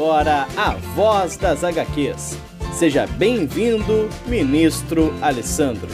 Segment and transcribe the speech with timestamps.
[0.00, 2.34] Agora a Voz das HQs.
[2.72, 5.88] Seja bem-vindo, ministro Alessandro.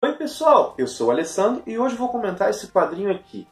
[0.00, 3.46] Oi pessoal, eu sou o Alessandro e hoje vou comentar esse quadrinho aqui,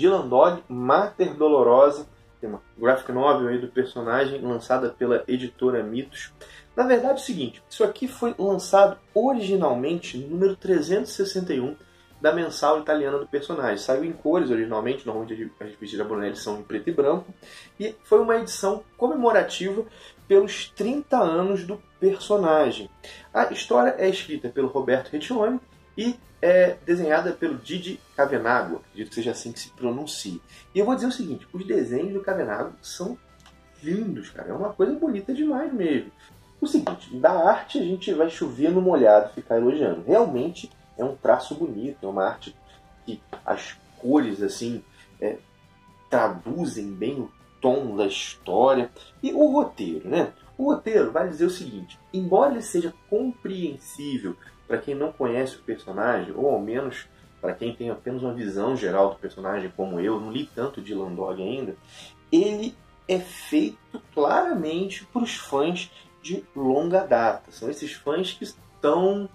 [0.00, 2.08] Dylan Dog, Mater Dolorosa,
[2.40, 6.32] tem uma graphic novel aí do personagem lançada pela editora Mitos.
[6.74, 11.76] Na verdade é o seguinte, isso aqui foi lançado originalmente no número 361
[12.18, 13.76] da mensal italiana do personagem.
[13.76, 17.34] Saiu em cores originalmente, normalmente as revistas da Brunelli são em preto e branco,
[17.78, 19.84] e foi uma edição comemorativa
[20.26, 22.88] pelos 30 anos do personagem.
[23.34, 25.60] A história é escrita pelo Roberto Rettione
[26.00, 30.40] e é desenhada pelo Didi Cavenago, acredito que seja assim que se pronuncia.
[30.74, 33.18] E eu vou dizer o seguinte, os desenhos do Cavenago são
[33.82, 36.10] lindos, cara, é uma coisa bonita demais mesmo.
[36.58, 40.04] O seguinte, da arte a gente vai chover no molhado ficar elogiando.
[40.06, 42.56] Realmente é um traço bonito, é uma arte
[43.04, 44.82] que as cores assim
[45.20, 45.36] é,
[46.08, 48.90] traduzem bem o tom da história
[49.22, 50.32] e o roteiro, né?
[50.56, 54.36] O roteiro vai dizer o seguinte: embora ele seja compreensível
[54.70, 57.08] para quem não conhece o personagem, ou ao menos
[57.40, 60.94] para quem tem apenas uma visão geral do personagem, como eu, não li tanto de
[60.94, 61.74] Landog ainda,
[62.30, 62.76] ele
[63.08, 65.90] é feito claramente para os fãs
[66.22, 67.50] de longa data.
[67.50, 69.28] São esses fãs que estão,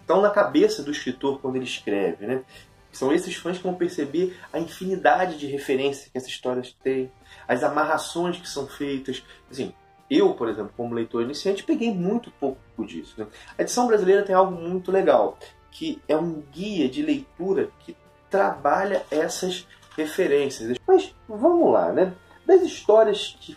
[0.00, 2.24] estão na cabeça do escritor quando ele escreve.
[2.24, 2.44] Né?
[2.92, 7.10] São esses fãs que vão perceber a infinidade de referências que essas histórias têm,
[7.48, 9.24] as amarrações que são feitas.
[9.50, 9.74] Assim,
[10.16, 13.14] eu, por exemplo, como leitor iniciante, peguei muito pouco disso.
[13.18, 13.26] Né?
[13.56, 15.38] A edição brasileira tem algo muito legal,
[15.70, 17.96] que é um guia de leitura que
[18.30, 20.78] trabalha essas referências.
[20.86, 22.14] Mas vamos lá, né?
[22.46, 23.56] Das histórias que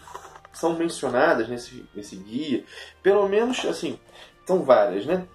[0.53, 2.63] são mencionadas nesse, nesse guia,
[3.03, 3.99] pelo menos, assim,
[4.45, 5.27] são várias, né?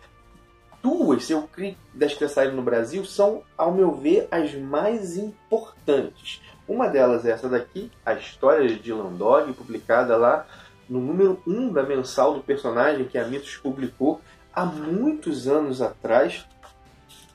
[0.82, 1.47] Duas, eu
[1.92, 6.41] das que saíram no Brasil, são, ao meu ver, as mais importantes.
[6.66, 10.47] Uma delas é essa daqui, a história de Dylan Dog, publicada lá
[10.91, 14.21] no número 1 um da mensal do personagem que a Mitos publicou
[14.53, 16.45] há muitos anos atrás.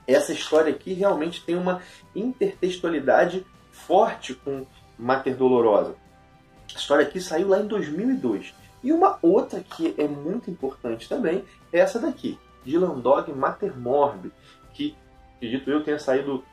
[0.06, 1.82] Essa história aqui realmente tem uma
[2.14, 4.66] intertextualidade forte com
[5.00, 5.96] Mater Dolorosa.
[6.74, 8.54] A história aqui saiu lá em 2002.
[8.84, 14.32] E uma outra que é muito importante também é essa daqui, Dylan Dog Mater Morb,
[14.74, 14.96] que
[15.38, 16.44] acredito eu tenha saído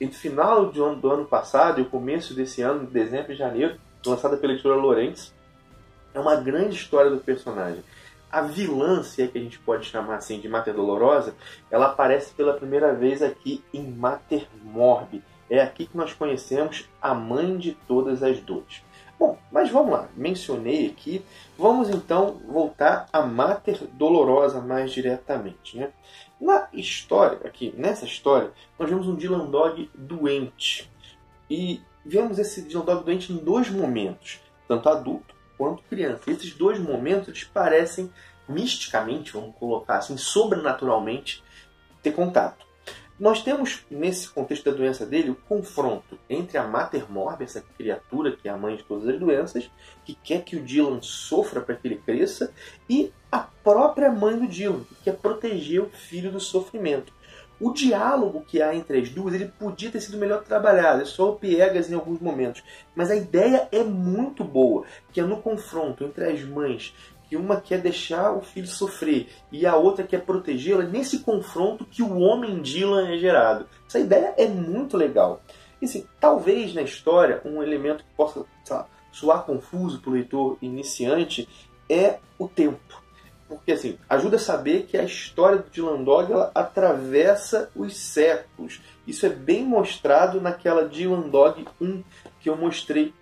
[0.00, 3.78] entre final do ano, do ano passado e o começo desse ano, dezembro e janeiro,
[4.04, 5.34] lançada pela editora Lorentz.
[6.16, 7.84] É uma grande história do personagem.
[8.32, 11.34] A vilã, se é que a gente pode chamar assim de Mater Dolorosa,
[11.70, 15.22] ela aparece pela primeira vez aqui em Mater Morbi.
[15.50, 18.82] É aqui que nós conhecemos a mãe de todas as dores.
[19.18, 21.22] Bom, mas vamos lá, mencionei aqui.
[21.58, 25.76] Vamos então voltar a Mater Dolorosa mais diretamente.
[25.76, 25.90] Né?
[26.40, 30.90] Na história, aqui, nessa história, nós vemos um Dylan Dog doente.
[31.50, 36.30] E vemos esse Dylan Dog doente em dois momentos, tanto adulto quanto criança.
[36.30, 38.12] Esses dois momentos parecem
[38.48, 41.42] misticamente, vamos colocar assim, sobrenaturalmente,
[42.02, 42.66] ter contato.
[43.18, 48.32] Nós temos, nesse contexto da doença dele, o confronto entre a Mater Morb, essa criatura
[48.32, 49.70] que é a mãe de todas as doenças,
[50.04, 52.52] que quer que o Dylan sofra para que ele cresça,
[52.88, 57.10] e a própria mãe do Dylan, que quer proteger o filho do sofrimento.
[57.58, 61.32] O diálogo que há entre as duas ele podia ter sido melhor trabalhado, é só
[61.32, 62.62] piegas em alguns momentos,
[62.94, 66.94] mas a ideia é muito boa, que é no confronto entre as mães,
[67.28, 72.02] que uma quer deixar o filho sofrer e a outra quer protegê-la, nesse confronto que
[72.02, 73.66] o homem Dylan é gerado.
[73.88, 75.40] Essa ideia é muito legal.
[75.80, 80.58] E assim, talvez na história um elemento que possa lá, soar confuso para o leitor
[80.60, 81.48] iniciante
[81.88, 83.05] é o tempo
[83.48, 88.80] porque assim, ajuda a saber que a história do Dylan Dog ela atravessa os séculos.
[89.06, 92.02] Isso é bem mostrado naquela Dylan Dog 1
[92.40, 93.14] que eu mostrei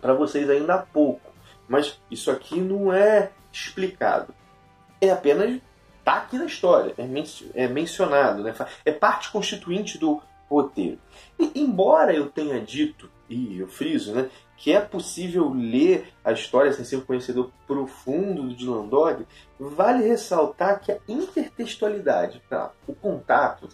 [0.00, 1.32] para vocês ainda há pouco.
[1.66, 4.34] Mas isso aqui não é explicado.
[5.00, 5.60] É apenas
[6.04, 7.24] tá aqui na história, é, men
[7.54, 8.54] é mencionado, né?
[8.84, 10.98] é parte constituinte do roteiro.
[11.38, 16.72] E, embora eu tenha dito, e eu friso, né, que é possível ler a história
[16.72, 19.26] sem ser um conhecedor profundo do Dylan Dog,
[19.58, 22.72] vale ressaltar que a intertextualidade, tá?
[22.86, 23.68] o contato,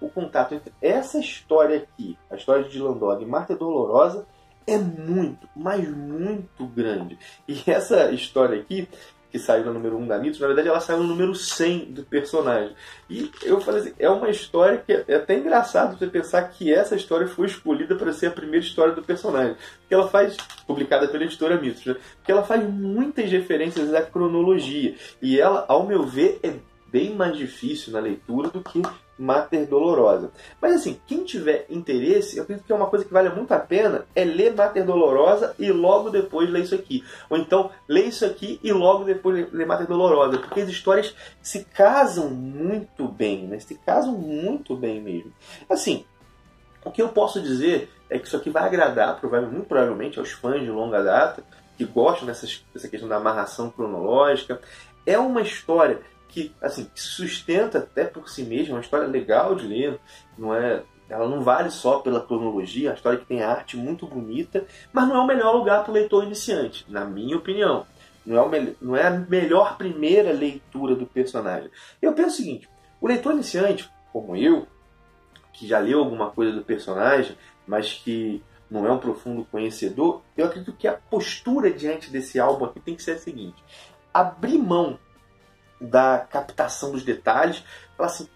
[0.00, 4.26] o contato entre essa história aqui, a história de Dylan Dog e Marta Dolorosa,
[4.66, 7.18] é muito, mas muito grande.
[7.48, 8.86] E essa história aqui
[9.30, 12.02] que saiu no número 1 da Mitos, na verdade ela saiu no número 100 do
[12.02, 12.74] personagem.
[13.08, 16.96] E eu falei assim, é uma história que é até engraçado você pensar que essa
[16.96, 19.56] história foi escolhida para ser a primeira história do personagem.
[19.80, 20.36] Porque ela faz,
[20.66, 21.96] publicada pela editora Mitos, né?
[22.16, 24.94] porque ela faz muitas referências à cronologia.
[25.20, 26.52] E ela, ao meu ver, é
[26.90, 28.82] bem mais difícil na leitura do que
[29.18, 30.30] Mater Dolorosa.
[30.62, 33.58] Mas assim, quem tiver interesse, eu acredito que é uma coisa que vale muito a
[33.58, 37.04] pena é ler Mater Dolorosa e logo depois ler isso aqui.
[37.28, 40.38] Ou então, ler isso aqui e logo depois ler Mater Dolorosa.
[40.38, 43.58] Porque as histórias se casam muito bem, né?
[43.58, 45.32] Se casam muito bem mesmo.
[45.68, 46.04] Assim,
[46.84, 49.20] o que eu posso dizer é que isso aqui vai agradar,
[49.50, 51.42] muito provavelmente, aos fãs de longa data,
[51.76, 54.60] que gostam dessa questão da amarração cronológica.
[55.04, 59.66] É uma história que assim sustenta até por si mesma, é uma história legal de
[59.66, 59.98] ler,
[60.36, 60.82] não é?
[61.08, 65.08] Ela não vale só pela cronologia, é uma história que tem arte muito bonita, mas
[65.08, 67.86] não é o melhor lugar para o leitor iniciante, na minha opinião.
[68.26, 71.70] Não é, o não é a melhor primeira leitura do personagem.
[72.00, 72.68] Eu penso o seguinte:
[73.00, 74.66] o leitor iniciante, como eu,
[75.50, 77.36] que já leu alguma coisa do personagem,
[77.66, 82.66] mas que não é um profundo conhecedor, eu acredito que a postura diante desse álbum
[82.66, 83.64] aqui tem que ser a seguinte:
[84.12, 84.98] abrir mão
[85.80, 87.62] da captação dos detalhes.
[87.96, 88.28] Falar assim,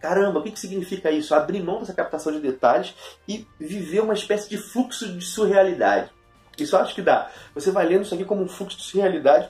[0.00, 1.34] caramba, o que, que significa isso?
[1.34, 2.94] Abrir mão dessa captação de detalhes
[3.26, 6.10] e viver uma espécie de fluxo de surrealidade.
[6.58, 7.30] Isso eu acho que dá.
[7.54, 9.48] Você vai lendo isso aqui como um fluxo de surrealidade.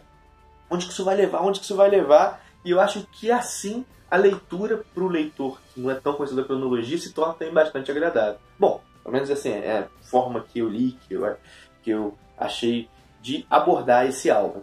[0.71, 1.43] Onde que isso vai levar?
[1.43, 2.43] Onde que isso vai levar?
[2.65, 6.41] E eu acho que assim a leitura para o leitor que não é tão conhecido
[6.41, 8.39] da cronologia se torna também bastante agradável.
[8.59, 11.37] Bom, pelo menos assim, é a forma que eu li, que eu,
[11.83, 12.89] que eu achei
[13.21, 14.63] de abordar esse álbum.